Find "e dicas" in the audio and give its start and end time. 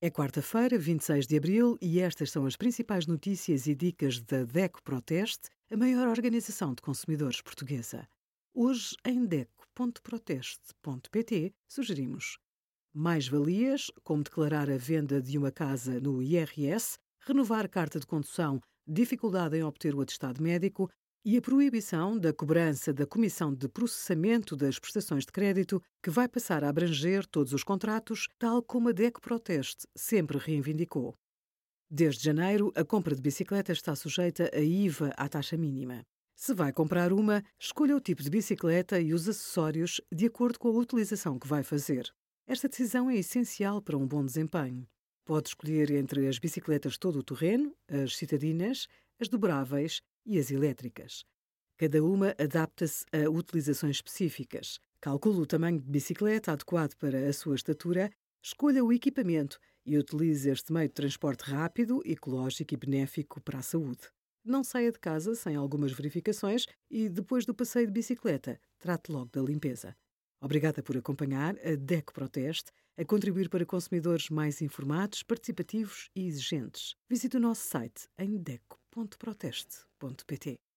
3.66-4.20